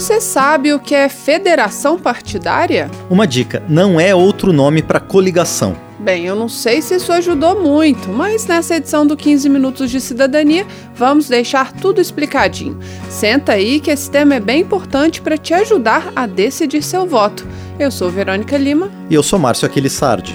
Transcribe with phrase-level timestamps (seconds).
[0.00, 2.90] Você sabe o que é federação partidária?
[3.10, 5.76] Uma dica: não é outro nome para coligação.
[5.98, 10.00] Bem, eu não sei se isso ajudou muito, mas nessa edição do 15 Minutos de
[10.00, 12.78] Cidadania vamos deixar tudo explicadinho.
[13.10, 17.46] Senta aí que esse tema é bem importante para te ajudar a decidir seu voto.
[17.78, 18.90] Eu sou Verônica Lima.
[19.10, 20.34] E eu sou Márcio Aquilissardi.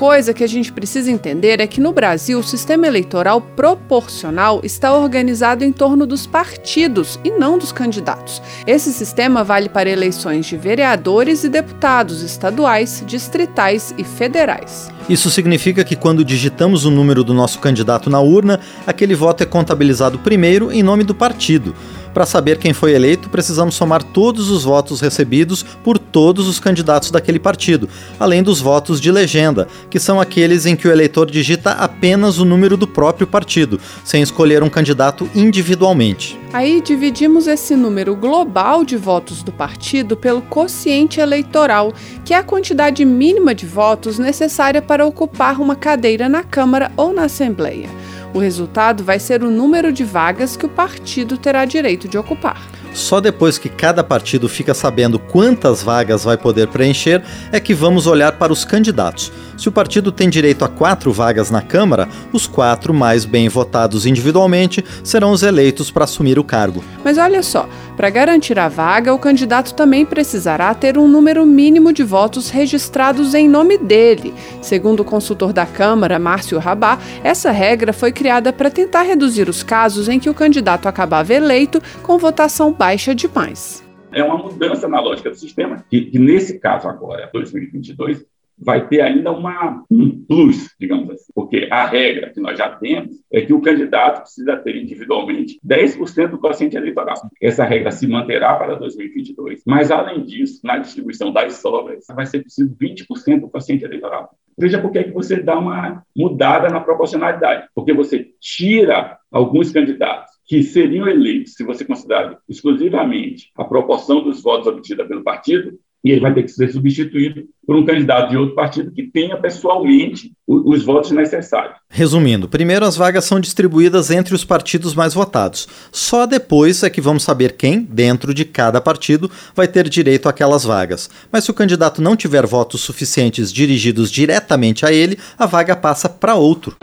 [0.00, 4.94] Coisa que a gente precisa entender é que no Brasil o sistema eleitoral proporcional está
[4.94, 8.40] organizado em torno dos partidos e não dos candidatos.
[8.66, 14.90] Esse sistema vale para eleições de vereadores e deputados estaduais, distritais e federais.
[15.06, 19.46] Isso significa que quando digitamos o número do nosso candidato na urna, aquele voto é
[19.46, 21.74] contabilizado primeiro em nome do partido.
[22.12, 27.10] Para saber quem foi eleito, precisamos somar todos os votos recebidos por todos os candidatos
[27.10, 31.72] daquele partido, além dos votos de legenda, que são aqueles em que o eleitor digita
[31.72, 36.38] apenas o número do próprio partido, sem escolher um candidato individualmente.
[36.52, 41.92] Aí dividimos esse número global de votos do partido pelo quociente eleitoral,
[42.24, 47.12] que é a quantidade mínima de votos necessária para ocupar uma cadeira na Câmara ou
[47.12, 47.88] na Assembleia.
[48.32, 52.62] O resultado vai ser o número de vagas que o partido terá direito de ocupar.
[52.92, 57.22] Só depois que cada partido fica sabendo quantas vagas vai poder preencher
[57.52, 59.32] é que vamos olhar para os candidatos.
[59.60, 64.06] Se o partido tem direito a quatro vagas na Câmara, os quatro mais bem votados
[64.06, 66.82] individualmente serão os eleitos para assumir o cargo.
[67.04, 71.92] Mas olha só, para garantir a vaga, o candidato também precisará ter um número mínimo
[71.92, 74.32] de votos registrados em nome dele.
[74.62, 79.62] Segundo o consultor da Câmara, Márcio Rabá, essa regra foi criada para tentar reduzir os
[79.62, 83.84] casos em que o candidato acabava eleito com votação baixa demais.
[84.10, 88.24] É uma mudança na lógica do sistema, que, que nesse caso agora, 2022,
[88.60, 93.16] vai ter ainda uma, um plus, digamos assim, porque a regra que nós já temos
[93.32, 97.16] é que o candidato precisa ter individualmente 10% do quociente eleitoral.
[97.40, 102.40] Essa regra se manterá para 2022, mas além disso, na distribuição das sobras, vai ser
[102.40, 104.30] preciso 20% do quociente eleitoral.
[104.58, 109.72] Veja por que é que você dá uma mudada na proporcionalidade, porque você tira alguns
[109.72, 115.78] candidatos que seriam eleitos, se você considerar exclusivamente a proporção dos votos obtida pelo partido,
[116.04, 119.36] e ele vai ter que ser substituído por um candidato de outro partido que tenha
[119.36, 121.76] pessoalmente os votos necessários.
[121.88, 125.68] Resumindo, primeiro as vagas são distribuídas entre os partidos mais votados.
[125.92, 130.64] Só depois é que vamos saber quem, dentro de cada partido, vai ter direito àquelas
[130.64, 131.10] vagas.
[131.30, 136.08] Mas se o candidato não tiver votos suficientes dirigidos diretamente a ele, a vaga passa
[136.08, 136.76] para outro.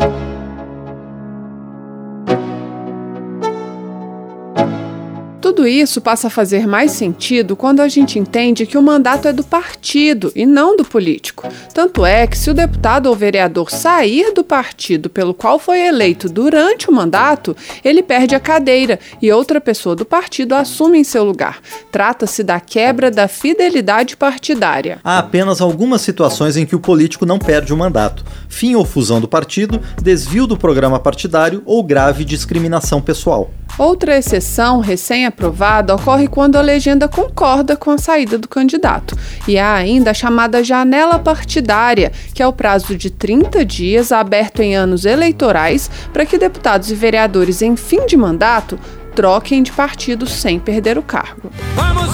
[5.57, 9.33] Tudo isso passa a fazer mais sentido quando a gente entende que o mandato é
[9.33, 11.49] do partido e não do político.
[11.73, 16.29] Tanto é que, se o deputado ou vereador sair do partido pelo qual foi eleito
[16.29, 21.23] durante o mandato, ele perde a cadeira e outra pessoa do partido assume em seu
[21.23, 21.59] lugar.
[21.91, 24.99] Trata-se da quebra da fidelidade partidária.
[25.03, 29.19] Há apenas algumas situações em que o político não perde o mandato: fim ou fusão
[29.19, 33.49] do partido, desvio do programa partidário ou grave discriminação pessoal.
[33.79, 35.46] Outra exceção recém-aprovada
[35.95, 39.17] ocorre quando a legenda concorda com a saída do candidato.
[39.47, 44.61] E há ainda a chamada janela partidária, que é o prazo de 30 dias aberto
[44.61, 48.79] em anos eleitorais para que deputados e vereadores em fim de mandato
[49.15, 51.49] troquem de partido sem perder o cargo.
[51.75, 52.13] Vamos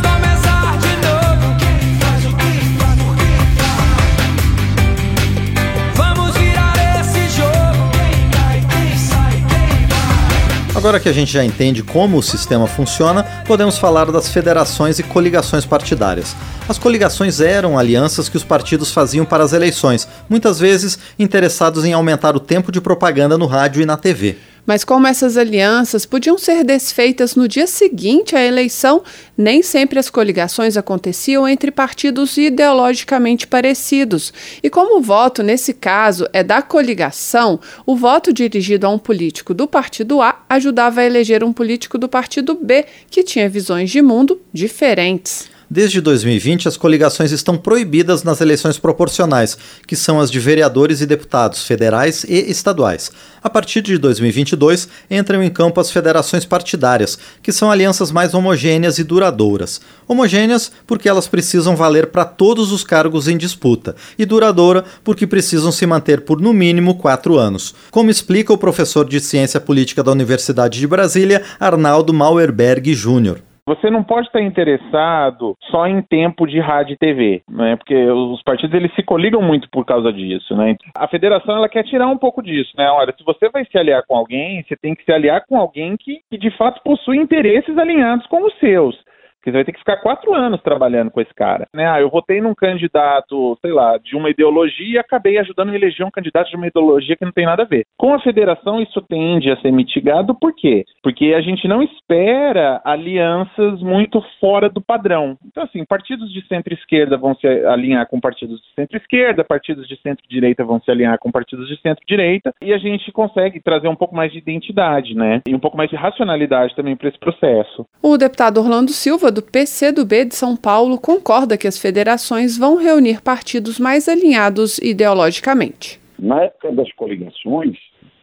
[10.84, 15.04] Agora que a gente já entende como o sistema funciona, podemos falar das federações e
[15.04, 16.36] coligações partidárias.
[16.68, 21.94] As coligações eram alianças que os partidos faziam para as eleições, muitas vezes interessados em
[21.94, 24.36] aumentar o tempo de propaganda no rádio e na TV.
[24.66, 29.04] Mas como essas alianças podiam ser desfeitas no dia seguinte à eleição,
[29.38, 34.34] nem sempre as coligações aconteciam entre partidos ideologicamente parecidos.
[34.62, 39.54] E como o voto, nesse caso, é da coligação, o voto dirigido a um político
[39.54, 44.02] do partido A ajudava a eleger um político do partido B, que tinha visões de
[44.02, 45.53] mundo diferentes.
[45.74, 51.08] Desde 2020, as coligações estão proibidas nas eleições proporcionais, que são as de vereadores e
[51.08, 53.12] deputados federais e estaduais.
[53.42, 59.00] A partir de 2022, entram em campo as federações partidárias, que são alianças mais homogêneas
[59.00, 59.82] e duradouras.
[60.08, 65.72] Homogêneas porque elas precisam valer para todos os cargos em disputa, e duradoura porque precisam
[65.72, 67.74] se manter por no mínimo quatro anos.
[67.90, 73.42] Como explica o professor de Ciência Política da Universidade de Brasília, Arnaldo Mauerberg Júnior.
[73.66, 77.78] Você não pode estar interessado só em tempo de rádio e TV, né?
[77.78, 80.76] Porque os partidos eles se coligam muito por causa disso, né?
[80.94, 82.90] A federação ela quer tirar um pouco disso, né?
[82.90, 85.96] Olha, se você vai se aliar com alguém, você tem que se aliar com alguém
[85.96, 89.02] que, que de fato possui interesses alinhados com os seus.
[89.44, 91.68] Porque você vai ter que ficar quatro anos trabalhando com esse cara.
[91.76, 91.86] Né?
[91.86, 96.08] Ah, eu votei num candidato, sei lá, de uma ideologia e acabei ajudando a eleger
[96.08, 97.86] um candidato de uma ideologia que não tem nada a ver.
[97.98, 100.86] Com a federação, isso tende a ser mitigado, por quê?
[101.04, 105.38] Porque a gente não espera alianças muito fora do padrão.
[105.46, 110.64] Então, assim, partidos de centro-esquerda vão se alinhar com partidos de centro-esquerda, partidos de centro-direita
[110.64, 114.32] vão se alinhar com partidos de centro-direita, e a gente consegue trazer um pouco mais
[114.32, 115.42] de identidade, né?
[115.46, 117.86] E um pouco mais de racionalidade também para esse processo.
[118.02, 123.22] O deputado Orlando Silva do PCdoB de São Paulo concorda que as federações vão reunir
[123.22, 126.00] partidos mais alinhados ideologicamente.
[126.20, 127.76] Na época das coligações,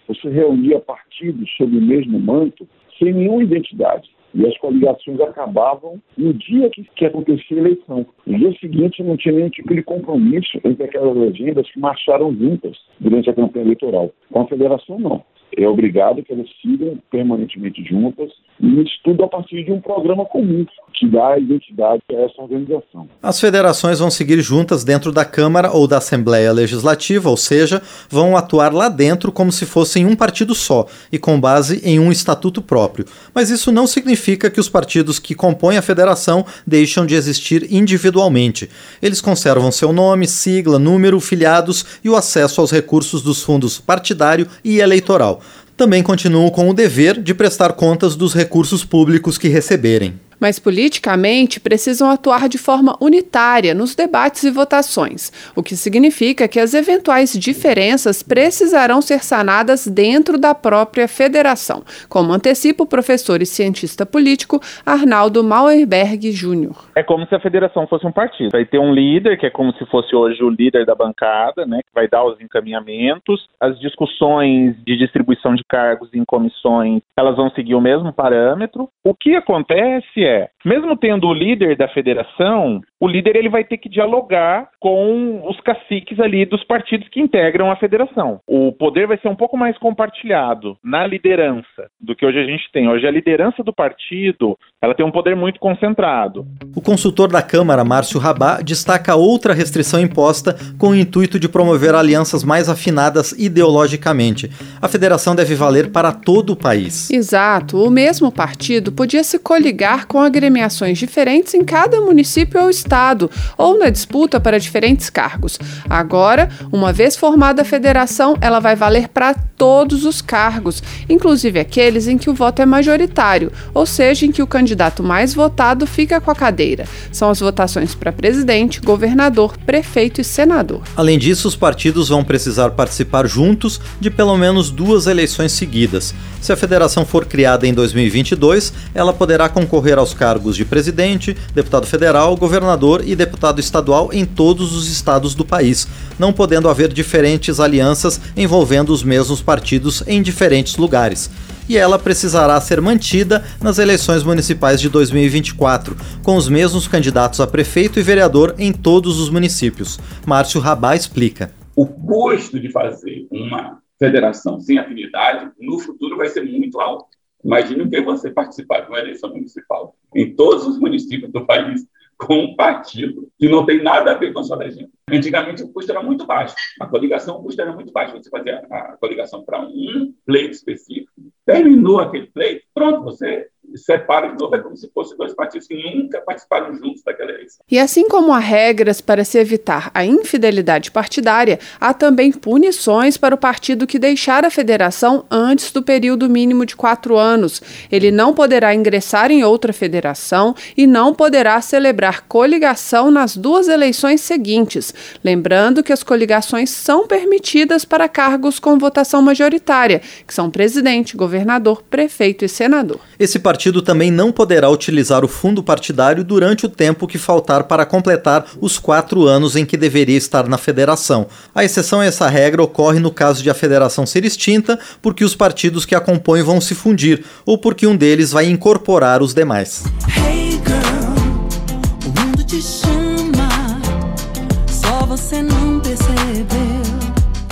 [0.09, 2.67] você reunia partidos sob o mesmo manto
[2.99, 4.09] sem nenhuma identidade.
[4.33, 8.07] E as coligações acabavam no dia que, que acontecia a eleição.
[8.25, 12.77] No dia seguinte não tinha nenhum tipo de compromisso entre aquelas legendas que marcharam juntas
[13.01, 14.13] durante a campanha eleitoral.
[14.33, 15.25] Com a federação, não
[15.57, 18.31] é obrigado que elas sigam permanentemente juntas
[18.61, 23.09] e isso tudo a partir de um programa comum que dá identidade a essa organização.
[23.23, 28.37] As federações vão seguir juntas dentro da Câmara ou da Assembleia Legislativa, ou seja, vão
[28.37, 32.61] atuar lá dentro como se fossem um partido só e com base em um estatuto
[32.61, 33.07] próprio.
[33.35, 38.69] Mas isso não significa que os partidos que compõem a federação deixam de existir individualmente.
[39.01, 44.47] Eles conservam seu nome, sigla, número, filiados e o acesso aos recursos dos fundos partidário
[44.63, 45.40] e eleitoral
[45.81, 51.61] também continuam com o dever de prestar contas dos recursos públicos que receberem mas politicamente
[51.61, 57.33] precisam atuar de forma unitária nos debates e votações, o que significa que as eventuais
[57.33, 64.61] diferenças precisarão ser sanadas dentro da própria federação, como antecipa o professor e cientista político
[64.85, 66.89] Arnaldo Mauerberg Júnior.
[66.95, 68.51] É como se a federação fosse um partido.
[68.53, 71.81] Vai ter um líder, que é como se fosse hoje o líder da bancada, né,
[71.83, 73.49] que vai dar os encaminhamentos.
[73.61, 78.89] As discussões de distribuição de cargos em comissões, elas vão seguir o mesmo parâmetro.
[79.05, 83.65] O que acontece é é, mesmo tendo o líder da federação, o líder ele vai
[83.65, 88.41] ter que dialogar com os caciques ali dos partidos que integram a federação.
[88.47, 92.71] O poder vai ser um pouco mais compartilhado na liderança do que hoje a gente
[92.73, 92.89] tem.
[92.89, 96.47] Hoje a liderança do partido, ela tem um poder muito concentrado.
[96.75, 101.95] O consultor da Câmara, Márcio Rabá, destaca outra restrição imposta com o intuito de promover
[101.95, 104.51] alianças mais afinadas ideologicamente.
[104.81, 107.11] A federação deve valer para todo o país.
[107.11, 107.77] Exato.
[107.77, 113.79] O mesmo partido podia se coligar com agremiações diferentes em cada município ou estado, ou
[113.79, 115.59] na disputa para diferentes cargos.
[115.91, 122.09] Agora, uma vez formada a federação, ela vai valer para todos os cargos, inclusive aqueles
[122.09, 124.70] em que o voto é majoritário, ou seja, em que o candidato
[125.03, 126.85] mais votado fica com a cadeira.
[127.13, 130.83] São as votações para presidente, governador, prefeito e senador.
[130.97, 136.15] Além disso, os partidos vão precisar participar juntos de pelo menos duas eleições seguidas.
[136.41, 141.87] Se a federação for criada em 2022, ela poderá concorrer aos cargos de presidente, deputado
[141.87, 145.87] federal, governador e deputado estadual em todos os estados do país,
[146.19, 151.31] não podendo haver diferentes alianças envolvendo os mesmos partidos em diferentes lugares.
[151.71, 157.47] E ela precisará ser mantida nas eleições municipais de 2024, com os mesmos candidatos a
[157.47, 159.97] prefeito e vereador em todos os municípios.
[160.27, 161.55] Márcio Rabá explica.
[161.77, 167.07] O custo de fazer uma federação sem afinidade no futuro vai ser muito alto.
[167.45, 171.47] Imagine o que é você participar de uma eleição municipal em todos os municípios do
[171.47, 171.87] país
[172.21, 174.91] com um partido que não tem nada a ver com a sua legenda.
[175.09, 178.13] Antigamente o custo era muito baixo, a coligação o custo era muito baixo.
[178.13, 181.11] Você fazia a coligação para um pleito específico,
[181.47, 185.75] terminou aquele pleito, pronto, você separa de novo, é como se fossem dois partidos que
[185.75, 187.65] nunca participaram juntos daquela eleição.
[187.71, 193.35] E assim como há regras para se evitar a infidelidade partidária, há também punições para
[193.35, 197.63] o partido que deixar a federação antes do período mínimo de quatro anos.
[197.91, 204.21] Ele não poderá ingressar em outra federação e não poderá celebrar coligação nas duas eleições
[204.21, 204.93] seguintes.
[205.23, 211.83] Lembrando que as coligações são permitidas para cargos com votação majoritária, que são presidente, governador,
[211.83, 213.01] prefeito e senador.
[213.19, 217.65] Esse partido partido também não poderá utilizar o fundo partidário durante o tempo que faltar
[217.65, 221.27] para completar os quatro anos em que deveria estar na federação.
[221.55, 225.35] A exceção a essa regra ocorre no caso de a federação ser extinta, porque os
[225.35, 229.85] partidos que a compõem vão se fundir, ou porque um deles vai incorporar os demais.
[230.17, 231.21] Hey girl,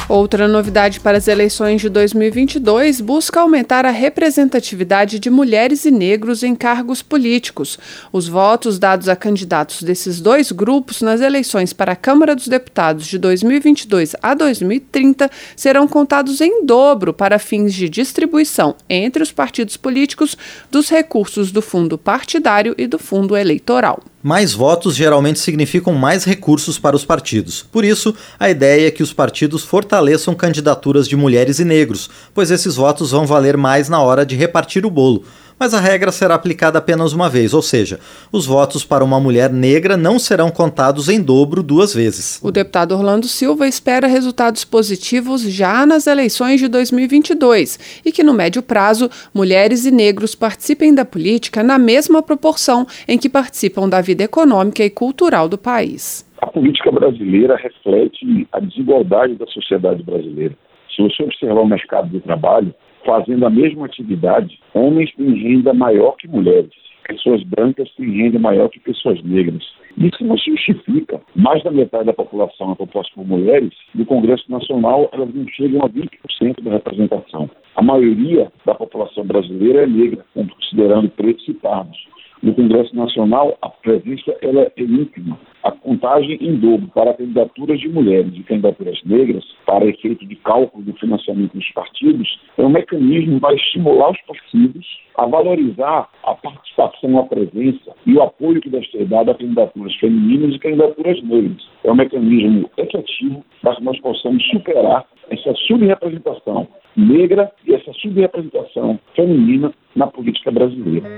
[0.09, 6.43] Outra novidade para as eleições de 2022 busca aumentar a representatividade de mulheres e negros
[6.43, 7.79] em cargos políticos.
[8.11, 13.07] Os votos dados a candidatos desses dois grupos nas eleições para a Câmara dos Deputados
[13.07, 19.77] de 2022 a 2030 serão contados em dobro para fins de distribuição entre os partidos
[19.77, 20.39] políticos
[20.71, 24.03] dos recursos do fundo partidário e do fundo eleitoral.
[24.21, 27.65] Mais votos geralmente significam mais recursos para os partidos.
[27.71, 29.98] Por isso, a ideia é que os partidos fortaleçam
[30.35, 34.85] candidaturas de mulheres e negros, pois esses votos vão valer mais na hora de repartir
[34.87, 35.25] o bolo.
[35.59, 37.99] Mas a regra será aplicada apenas uma vez, ou seja,
[38.31, 42.39] os votos para uma mulher negra não serão contados em dobro duas vezes.
[42.41, 48.33] O deputado Orlando Silva espera resultados positivos já nas eleições de 2022 e que, no
[48.33, 54.01] médio prazo, mulheres e negros participem da política na mesma proporção em que participam da
[54.01, 56.28] vida econômica e cultural do país.
[56.41, 60.57] A política brasileira reflete a desigualdade da sociedade brasileira.
[60.95, 62.73] Se você observar o mercado de trabalho,
[63.05, 66.71] fazendo a mesma atividade, homens têm renda maior que mulheres.
[67.09, 69.65] Pessoas brancas têm renda maior que pessoas negras.
[69.97, 71.21] Isso não se justifica.
[71.35, 73.73] Mais da metade da população é composta por mulheres.
[73.95, 77.51] No Congresso Nacional, elas não chegam a 20% da representação.
[77.75, 81.99] A maioria da população brasileira é negra, considerando pretos pardos.
[82.43, 85.37] No Congresso Nacional, a presença ela é ínfima.
[85.63, 90.85] A contagem em dobro para candidaturas de mulheres e candidaturas negras, para efeito de cálculo
[90.85, 94.87] do financiamento dos partidos, é um mecanismo para estimular os partidos
[95.17, 99.95] a valorizar a participação, a presença e o apoio que deve ser dado a candidaturas
[99.97, 101.69] femininas e candidaturas negras.
[101.83, 108.99] É um mecanismo efetivo para que nós possamos superar essa subrepresentação negra e essa subrepresentação
[109.15, 111.09] feminina na política brasileira.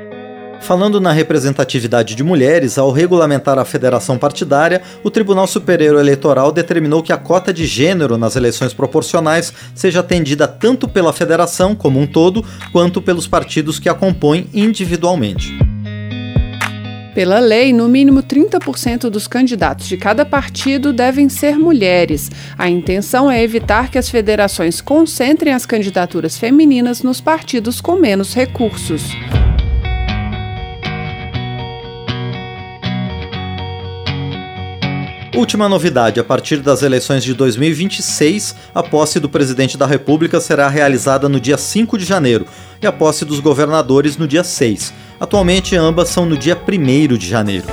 [0.61, 7.03] Falando na representatividade de mulheres, ao regulamentar a federação partidária, o Tribunal Superior Eleitoral determinou
[7.03, 12.07] que a cota de gênero nas eleições proporcionais seja atendida tanto pela federação como um
[12.07, 15.51] todo, quanto pelos partidos que a compõem individualmente.
[17.21, 22.31] Pela lei, no mínimo 30% dos candidatos de cada partido devem ser mulheres.
[22.57, 28.33] A intenção é evitar que as federações concentrem as candidaturas femininas nos partidos com menos
[28.33, 29.03] recursos.
[35.41, 40.69] Última novidade: a partir das eleições de 2026, a posse do presidente da República será
[40.69, 42.47] realizada no dia 5 de janeiro
[42.81, 44.93] e a posse dos governadores no dia 6.
[45.19, 47.65] Atualmente, ambas são no dia 1 de janeiro.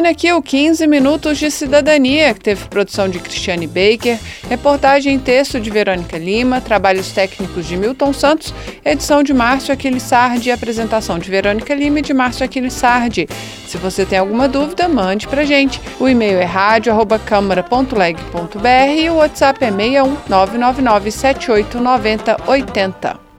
[0.00, 5.18] Termina aqui o 15 Minutos de Cidadania, que teve produção de Cristiane Baker, reportagem e
[5.18, 10.52] texto de Verônica Lima, trabalhos técnicos de Milton Santos, edição de Márcio Aquiles Sardi e
[10.52, 13.28] apresentação de Verônica Lima e de Márcio Aquiles Sardi.
[13.66, 15.78] Se você tem alguma dúvida, mande pra gente.
[16.00, 23.29] O e-mail é rádio.câmara.leg.br e o WhatsApp é 61 999 7890 80.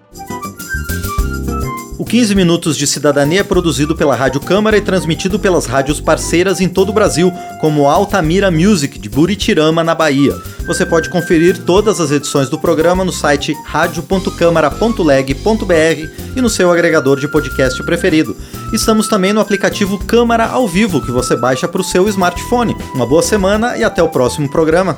[2.02, 6.60] O 15 Minutos de Cidadania é produzido pela Rádio Câmara e transmitido pelas rádios parceiras
[6.60, 10.34] em todo o Brasil, como Altamira Music, de Buritirama, na Bahia.
[10.66, 17.20] Você pode conferir todas as edições do programa no site radio.câmara.leg.br e no seu agregador
[17.20, 18.36] de podcast preferido.
[18.74, 22.76] Estamos também no aplicativo Câmara ao Vivo, que você baixa para o seu smartphone.
[22.96, 24.98] Uma boa semana e até o próximo programa.